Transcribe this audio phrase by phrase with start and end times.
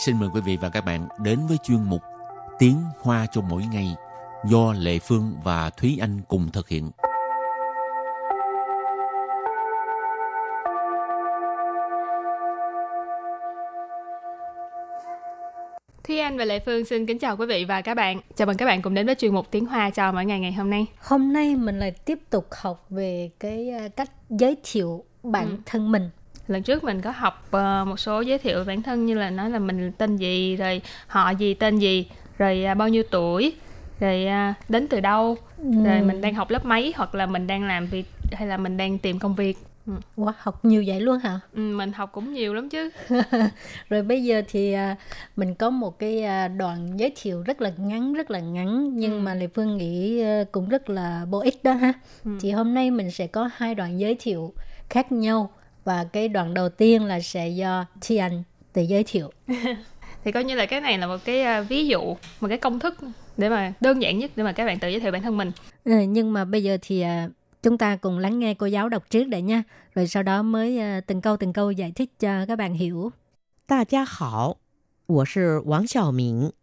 [0.00, 2.02] xin mời quý vị và các bạn đến với chuyên mục
[2.58, 3.94] Tiếng Hoa cho mỗi ngày
[4.44, 6.90] do Lệ Phương và Thúy Anh cùng thực hiện.
[16.04, 18.20] Thúy Anh và Lệ Phương xin kính chào quý vị và các bạn.
[18.36, 20.52] Chào mừng các bạn cùng đến với chuyên mục Tiếng Hoa cho mỗi ngày ngày
[20.52, 20.86] hôm nay.
[20.98, 25.56] Hôm nay mình lại tiếp tục học về cái à, cách giới thiệu bản ừ.
[25.66, 26.10] thân mình
[26.50, 29.50] lần trước mình có học uh, một số giới thiệu bản thân như là nói
[29.50, 32.06] là mình tên gì rồi họ gì tên gì
[32.38, 33.52] rồi uh, bao nhiêu tuổi
[34.00, 35.84] rồi uh, đến từ đâu ừ.
[35.84, 38.76] rồi mình đang học lớp mấy hoặc là mình đang làm việc hay là mình
[38.76, 39.92] đang tìm công việc Ừ.
[40.16, 41.40] Wow, học nhiều vậy luôn hả?
[41.54, 42.90] Ừ, mình học cũng nhiều lắm chứ.
[43.88, 44.96] Rồi bây giờ thì à,
[45.36, 49.12] mình có một cái à, đoạn giới thiệu rất là ngắn, rất là ngắn nhưng
[49.12, 49.18] ừ.
[49.18, 51.92] mà Lê Phương nghĩ à, cũng rất là bổ ích đó ha.
[52.24, 52.30] Ừ.
[52.40, 54.52] Thì hôm nay mình sẽ có hai đoạn giới thiệu
[54.88, 55.50] khác nhau
[55.83, 59.31] và cái đoạn đầu tiên là sẽ do Thi Anh tự giới thiệu.
[60.23, 62.79] thì coi như là cái này là một cái uh, ví dụ, một cái công
[62.79, 62.97] thức
[63.37, 65.51] để mà đơn giản nhất để mà các bạn tự giới thiệu bản thân mình.
[65.83, 67.31] Ừ, nhưng mà bây giờ thì uh,
[67.63, 69.63] chúng ta cùng lắng nghe cô giáo đọc trước đã nha,
[69.95, 73.11] rồi sau đó mới uh, từng câu từng câu giải thích cho các bạn hiểu.
[73.67, 74.57] 大家好，
[75.07, 76.53] 我是王小明，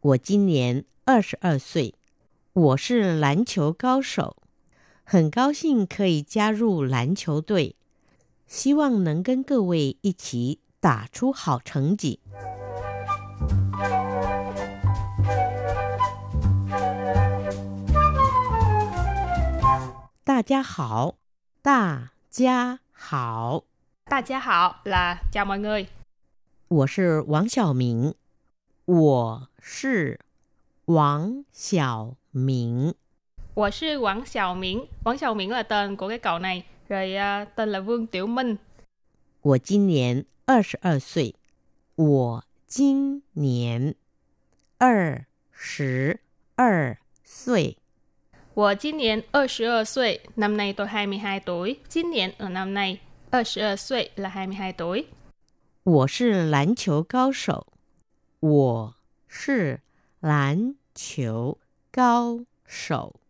[0.00, 1.94] 我今年二十二岁，
[2.52, 4.36] 我是篮球高手，
[5.04, 7.74] 很高兴可以加入篮球队。
[8.48, 12.20] 希望能跟各位一起打出好成绩。
[20.24, 21.16] 大家好，
[21.62, 23.64] 大家好，
[24.04, 25.86] 大家好，là chào mọi người。
[26.68, 28.14] 我是王小明，
[28.86, 30.18] 我是
[30.86, 32.94] 王小明。
[33.54, 36.64] 我是王小明，王小明 là tên của cái cậu này.
[36.88, 38.56] Rồi uh, tên là Vương Tiểu Minh.
[39.42, 41.34] 我今年二十二岁。
[41.96, 43.94] 我今年
[44.78, 46.20] 二十
[46.56, 47.78] 二岁。
[48.54, 50.20] 我今年二十二岁.
[50.36, 51.80] Năm nay tôi 22 tuổi.
[51.88, 52.98] 今年 ở năm nay.
[53.30, 55.06] 二十二岁 là 22 tuổi.
[55.82, 57.66] 我是篮球高手。
[58.40, 58.94] 我
[59.26, 59.80] 是
[60.20, 61.58] 篮球
[61.90, 63.20] 高手。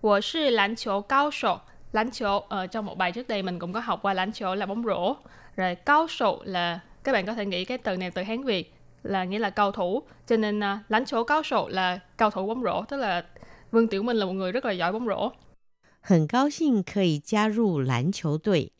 [0.00, 1.60] 我是篮球高手。
[1.92, 4.32] Lánh chỗ ở ờ, trong một bài trước đây mình cũng có học qua lánh
[4.32, 5.16] chỗ là bóng rổ.
[5.56, 8.74] Rồi cao sổ là các bạn có thể nghĩ cái từ này từ Hán Việt
[9.02, 10.02] là nghĩa là cầu thủ.
[10.26, 13.24] Cho nên uh, lánh chỗ cao sổ là cầu thủ bóng rổ, tức là
[13.70, 15.30] Vương Tiểu Minh là một người rất là giỏi bóng rổ.
[16.04, 18.72] 很高兴可以加入篮球队。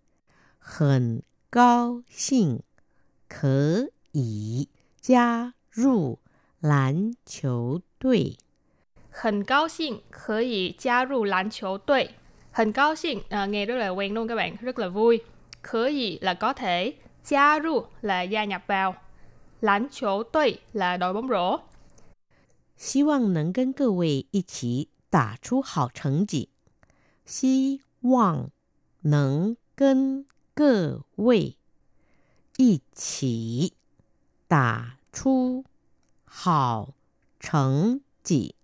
[0.59, 2.63] 很高兴
[3.29, 4.69] 可以
[5.01, 6.19] 加入
[6.61, 8.39] 篮球队。
[9.09, 12.17] 很高兴可以加入篮球队。
[12.57, 15.21] Hình cao xinh à, nghe rất là quen luôn các bạn, rất là vui.
[15.63, 16.93] Khở gì là có thể,
[17.25, 18.95] gia ru là gia nhập vào,
[19.61, 21.59] lãnh chỗ tuệ là đội bóng rổ.
[22.77, 26.49] 希望能跟各位一起打出好成绩。
[27.25, 28.51] 希望
[29.03, 31.57] 能跟各位
[32.57, 33.75] 一起
[34.49, 35.65] 打出
[36.25, 36.95] 好
[37.39, 38.57] 成绩。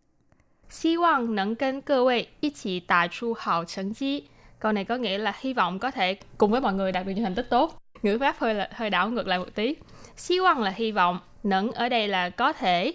[0.72, 4.28] 希望能跟各位一起打出好成绩.
[4.58, 7.12] Câu này có nghĩa là hy vọng có thể cùng với mọi người đạt được
[7.12, 7.82] những thành tích tốt.
[8.02, 9.76] Ngữ pháp hơi là hơi đảo ngược lại một tí.
[10.16, 12.92] 希望là hy vọng, nẫn ở đây là có thể,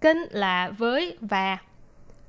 [0.00, 1.58] kênh là với và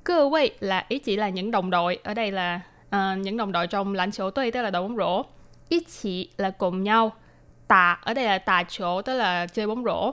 [0.04, 2.00] cơ vị là ý chỉ là những đồng đội.
[2.04, 4.98] Ở đây là uh, những đồng đội trong lãnh chỗ tuy tức là đội bóng
[4.98, 5.24] rổ.
[5.70, 7.12] Ý chỉ là cùng nhau.
[7.68, 10.12] Tà ở đây là tà chỗ tức là chơi bóng rổ.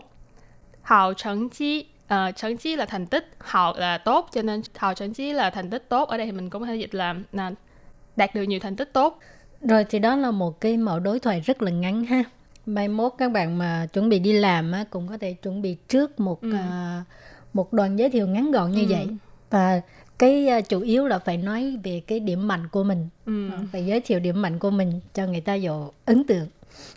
[0.83, 4.94] Hào thành chi uh, thành chí là thành tích học là tốt cho nên học
[5.00, 7.16] thành chí là thành tích tốt ở đây thì mình cũng có thể dịch là,
[7.32, 7.52] là
[8.16, 9.20] đạt được nhiều thành tích tốt
[9.62, 12.24] rồi thì đó là một cái mẫu đối thoại rất là ngắn ha
[12.66, 15.78] mai mốt các bạn mà chuẩn bị đi làm á, cũng có thể chuẩn bị
[15.88, 16.50] trước một ừ.
[16.50, 17.06] uh,
[17.54, 18.88] một đoạn giới thiệu ngắn gọn như ừ.
[18.90, 19.08] vậy
[19.50, 19.82] và
[20.20, 23.48] cái uh, chủ yếu là phải nói về cái điểm mạnh của mình ừ.
[23.48, 26.48] uh, phải giới thiệu điểm mạnh của mình cho người ta dụ ấn tượng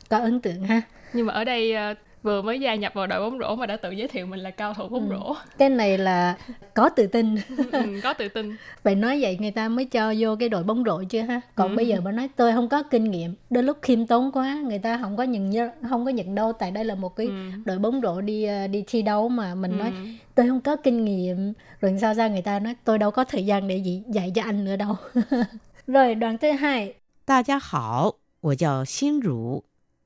[0.08, 0.82] có ấn tượng ha
[1.12, 3.77] nhưng mà ở đây uh, vừa mới gia nhập vào đội bóng rổ mà đã
[3.77, 5.15] tự giới thiệu mình là cao thủ bóng ừ.
[5.15, 6.37] rổ cái này là
[6.73, 7.35] có tự tin
[7.71, 10.83] ừ, có tự tin phải nói vậy người ta mới cho vô cái đội bóng
[10.83, 11.75] rổ chưa ha còn ừ.
[11.75, 14.79] bây giờ mà nói tôi không có kinh nghiệm đôi lúc khiêm tốn quá người
[14.79, 17.33] ta không có nhận không có nhận đâu tại đây là một cái ừ.
[17.65, 19.77] đội bóng rổ đi ờ, đi thi đấu mà mình ừ.
[19.77, 19.91] nói
[20.35, 23.45] tôi không có kinh nghiệm rồi sao ra người ta nói tôi đâu có thời
[23.45, 24.95] gian để gì dạy cho anh nữa đâu
[25.87, 26.93] rồi đoạn thứ hai
[27.25, 29.63] 大家好，我叫心如，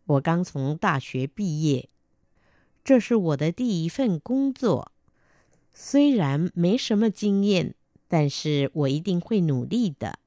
[0.07, 1.89] 我刚从大学毕业。
[2.85, 4.91] 这是我的第一份工作，
[5.73, 7.75] 虽然没什么经验，
[8.07, 10.19] 但是我一定会努力的，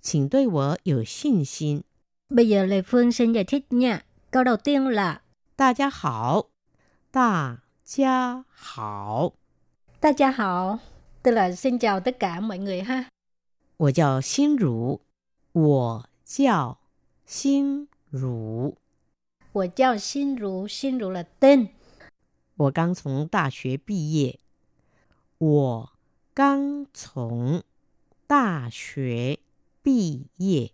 [0.00, 1.82] 请对我有信心。
[2.28, 4.00] Bây giờ Lê Phương xin giải thích nha.
[4.30, 5.20] Câu đầu tiên là
[5.56, 6.50] 大家好，
[7.10, 9.32] 大家好，
[10.00, 10.78] 大家好
[11.22, 13.06] tức là xin chào tất cả mọi người ha
[13.78, 15.00] 我叫心如，
[15.52, 16.78] 我叫
[17.24, 18.74] 心如，
[19.58, 21.68] 我叫心如心如là tên
[22.56, 24.38] 我刚从大学毕业。
[25.38, 25.92] 我
[26.34, 27.62] 刚从
[28.26, 29.38] 大学
[29.82, 30.72] 毕业。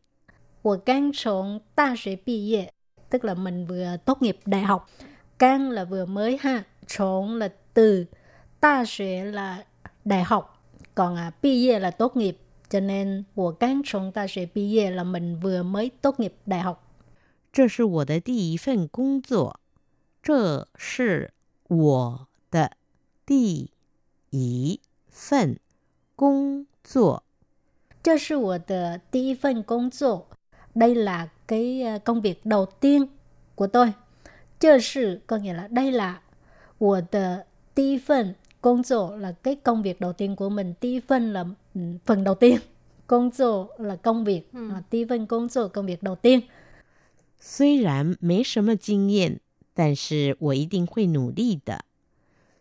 [0.63, 2.73] 我刚从大学毕业
[3.11, 4.91] tức là mình vừa tốt nghiệp đại học.
[5.39, 8.07] Cang là vừa mới ha, trốn là từ,
[8.61, 9.65] ta xuế là
[10.05, 10.63] đại học,
[10.95, 12.39] còn à, bi业 là tốt nghiệp.
[12.69, 16.88] Cho nên, 我刚从大学毕业 là mình vừa mới tốt nghiệp đại học.
[17.53, 19.61] 这是我的第一份工作。
[20.23, 21.31] 这是
[21.69, 22.73] 我的
[23.27, 23.71] 第
[24.31, 25.59] 一份
[26.17, 27.23] 工作。
[28.03, 30.27] 这是我的第一份工作。
[30.75, 33.07] đây là cái ờ, công việc đầu tiên
[33.55, 33.93] của tôi.
[34.59, 36.21] Chơ sự có nghĩa là đây là
[36.79, 37.45] của the
[37.75, 40.75] ti phần công作 là cái công việc đầu tiên của mình.
[40.81, 41.45] Ti phần là
[41.75, 42.59] ừ, phần đầu tiên.
[43.07, 44.53] Công 作 là công việc.
[44.53, 44.71] Ừ.
[44.75, 46.41] À, ti phần công 作 công việc đầu tiên.
[47.39, 49.41] 虽然没什么经验，
[49.75, 51.85] 但是我一定会努力的。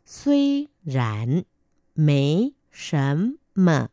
[0.06, 1.46] 虽然
[1.94, 3.90] 没什么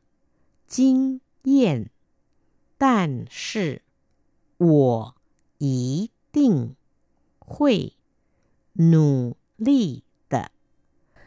[0.67, 1.91] 经验，
[2.79, 3.83] 但是
[4.59, 5.15] 我
[5.59, 6.75] 一定
[7.39, 7.93] 会
[8.73, 10.51] 努力的。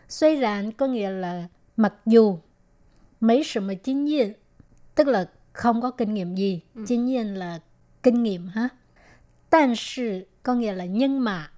[0.08, 1.48] 虽然có nghĩa là
[1.78, 2.40] mặc dù
[3.20, 4.34] mấy sự mà kinh nghiệm
[4.96, 6.62] tức là không có kinh nghiệm gì.
[6.88, 7.60] Kinh nghiệm là
[8.04, 8.70] kinh nghiệm ha.
[9.50, 11.52] 但是 có nghĩa là nhưng mà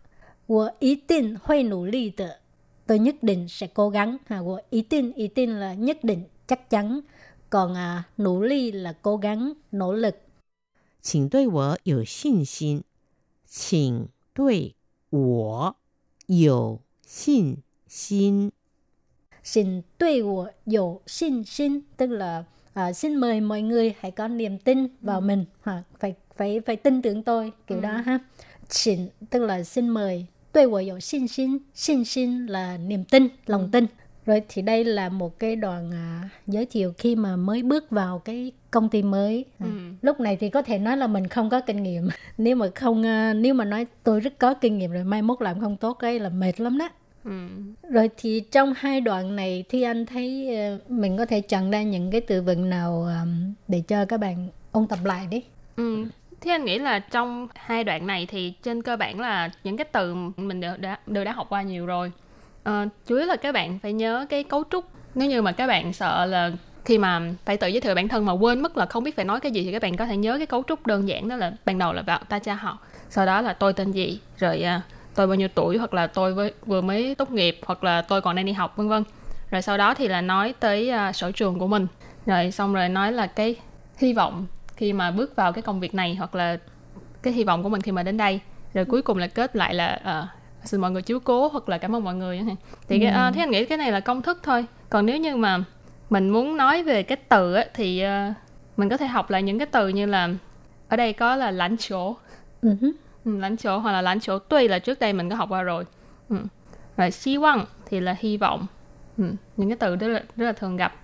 [0.48, 2.40] 我一定会努力的
[2.88, 4.42] tôi nhất định sẽ cố gắng ha.
[4.42, 7.02] 我一定一定 là nhất định chắc chắn.
[7.50, 10.16] Còn à, nỗ lực là cố gắng, nỗ lực.
[11.02, 12.84] 请对我有信心，
[13.46, 14.76] 请对
[15.12, 15.76] 我
[16.28, 18.52] 有信心。
[19.44, 22.44] Xin 对我有信心 tức là
[22.74, 25.84] à, xin mời mọi người hãy có niềm tin vào mình ha.
[26.00, 27.83] phải phải phải tin tưởng tôi kiểu ừ.
[27.83, 28.19] đó ha
[28.69, 33.29] xin tức là xin mời tôi tôi có xin xin xin xin là niềm tin
[33.47, 33.69] lòng ừ.
[33.73, 33.87] tin
[34.27, 38.19] rồi thì đây là một cái đoạn à, giới thiệu khi mà mới bước vào
[38.19, 39.67] cái công ty mới ừ.
[40.03, 42.09] lúc này thì có thể nói là mình không có kinh nghiệm
[42.39, 45.43] nếu mà không à, nếu mà nói tôi rất có kinh nghiệm rồi mai mốt
[45.43, 46.89] làm không tốt cái là mệt lắm đó
[47.25, 47.49] Ừ.
[47.91, 51.83] Rồi thì trong hai đoạn này thì anh thấy uh, mình có thể chọn ra
[51.83, 55.43] những cái từ vựng nào um, để cho các bạn ôn tập lại đi.
[55.77, 56.05] Ừ.
[56.41, 59.85] Thế anh nghĩ là trong hai đoạn này thì trên cơ bản là những cái
[59.85, 62.13] từ mình đều đã đều đã học qua nhiều rồi.
[62.65, 64.85] À, chủ yếu là các bạn phải nhớ cái cấu trúc.
[65.15, 66.51] Nếu như mà các bạn sợ là
[66.85, 69.25] khi mà phải tự giới thiệu bản thân mà quên mất là không biết phải
[69.25, 71.37] nói cái gì thì các bạn có thể nhớ cái cấu trúc đơn giản đó
[71.37, 72.79] là ban đầu là vào ta cha họ,
[73.09, 74.81] sau đó là tôi tên gì, rồi à,
[75.15, 78.21] tôi bao nhiêu tuổi hoặc là tôi với, vừa mới tốt nghiệp hoặc là tôi
[78.21, 79.05] còn đang đi học vân vân.
[79.51, 81.87] Rồi sau đó thì là nói tới à, sở trường của mình.
[82.27, 83.57] Rồi xong rồi nói là cái
[83.99, 84.47] hy vọng
[84.81, 86.59] khi mà bước vào cái công việc này hoặc là
[87.23, 88.41] cái hy vọng của mình khi mà đến đây.
[88.75, 90.27] Rồi cuối cùng là kết lại là ờ,
[90.65, 92.41] xin mọi người chiếu cố hoặc là cảm ơn mọi người
[92.89, 94.67] thì cái, ờ, thế anh nghĩ cái này là công thức thôi.
[94.91, 95.65] Còn nếu như mà
[96.11, 98.33] mình muốn nói về cái từ á, thì ờ,
[98.77, 100.29] mình có thể học lại những cái từ như là
[100.89, 102.17] ở đây có là lãnh chỗ.
[102.63, 102.77] Ừ
[103.25, 105.63] ừ, lãnh chỗ hoặc là lãnh chỗ tuy là trước đây mình có học qua
[105.63, 105.85] rồi.
[106.29, 106.37] Ừ.
[106.97, 108.67] rồi hy vọng thì là hy vọng.
[109.19, 109.25] Ừ.
[109.57, 110.95] những cái từ rất là rất là thường gặp.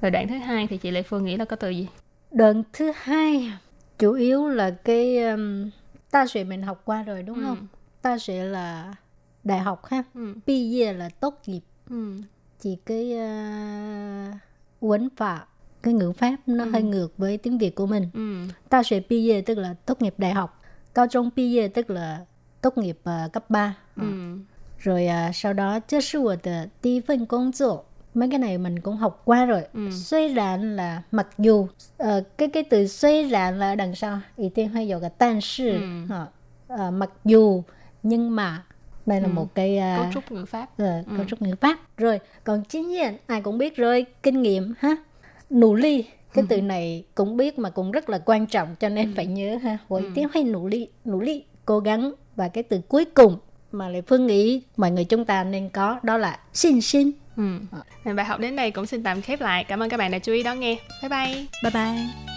[0.00, 1.88] Rồi đoạn thứ hai thì chị Lệ Phương nghĩ là có từ gì
[2.32, 3.52] đoạn thứ hai
[3.98, 5.70] chủ yếu là cái um,
[6.10, 7.42] ta sẽ mình học qua rồi đúng ừ.
[7.44, 7.66] không
[8.02, 8.94] ta sẽ là
[9.44, 10.34] đại học ha ừ.
[10.46, 11.60] bi ye là tốt nghiệp
[11.90, 12.14] ừ.
[12.60, 14.34] chỉ cái uh,
[14.80, 15.46] quấn phạ
[15.82, 16.70] cái ngữ pháp nó ừ.
[16.70, 18.52] hơi ngược với tiếng việt của mình ừ.
[18.68, 20.62] ta sẽ bi ye tức là tốt nghiệp đại học
[20.94, 22.24] cao trung bi ye tức là
[22.60, 24.36] tốt nghiệp uh, cấp 3 ừ.
[24.78, 27.84] rồi uh, sau đó chứ sự của tờ tí phân công 作
[28.14, 29.62] Mấy cái này mình cũng học qua rồi.
[29.74, 29.90] Ừ.
[29.90, 31.66] Suy rạn là mặc dù.
[31.98, 34.20] Ờ, cái cái từ suy rạn là đằng sau.
[34.36, 35.80] Ý tiên hay dùng cái 但是.
[36.08, 36.26] Ừ.
[36.68, 37.62] Ờ, mặc dù,
[38.02, 38.62] nhưng mà.
[39.06, 39.32] Đây là Ừ.
[39.32, 41.16] một cái à, cấu trúc ngữ pháp ờ, Ừ.
[41.16, 41.78] cấu trúc ngữ pháp.
[41.96, 44.06] Rồi, còn chính nhiên, ai cũng biết rồi.
[44.22, 44.96] Kinh nghiệm ha.
[45.50, 46.04] Nỗ ly.
[46.34, 49.56] Cái từ này cũng biết mà cũng rất là quan trọng cho nên phải nhớ
[49.62, 49.78] ha.
[49.88, 52.12] Với tiếng hay nỗ ly, nỗ ly, cố gắng.
[52.36, 53.38] Và cái từ cuối cùng
[53.72, 57.10] mà Lệ Phương nghĩ mọi người chúng ta nên có đó là xin xin.
[57.36, 58.12] ừ.
[58.14, 60.32] Bài học đến đây cũng xin tạm khép lại cảm ơn các bạn đã chú
[60.32, 62.31] ý đón nghe bye bye Bye bye.